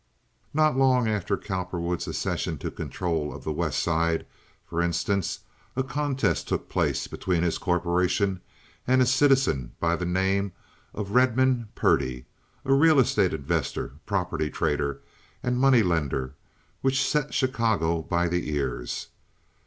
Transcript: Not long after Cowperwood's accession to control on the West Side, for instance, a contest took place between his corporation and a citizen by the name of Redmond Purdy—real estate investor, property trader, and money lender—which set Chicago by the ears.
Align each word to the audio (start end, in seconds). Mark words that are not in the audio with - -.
Not 0.51 0.75
long 0.75 1.07
after 1.07 1.37
Cowperwood's 1.37 2.07
accession 2.07 2.57
to 2.57 2.71
control 2.71 3.31
on 3.31 3.41
the 3.41 3.51
West 3.51 3.79
Side, 3.83 4.25
for 4.65 4.81
instance, 4.81 5.41
a 5.75 5.83
contest 5.83 6.47
took 6.47 6.69
place 6.69 7.05
between 7.05 7.43
his 7.43 7.59
corporation 7.59 8.41
and 8.87 9.03
a 9.03 9.05
citizen 9.05 9.73
by 9.79 9.95
the 9.95 10.07
name 10.07 10.53
of 10.91 11.11
Redmond 11.11 11.75
Purdy—real 11.75 12.97
estate 12.99 13.31
investor, 13.31 13.91
property 14.07 14.49
trader, 14.49 15.01
and 15.43 15.59
money 15.59 15.83
lender—which 15.83 17.07
set 17.07 17.31
Chicago 17.35 18.01
by 18.01 18.27
the 18.27 18.49
ears. 18.51 19.09